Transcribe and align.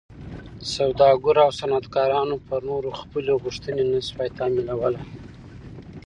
سوداګرو 0.75 1.41
او 1.45 1.51
صنعتکارانو 1.59 2.35
پر 2.47 2.59
نورو 2.69 2.89
خپلې 3.01 3.31
غوښتنې 3.41 3.83
نه 3.93 3.99
شوای 4.07 4.29
تحمیلولی. 4.37 5.03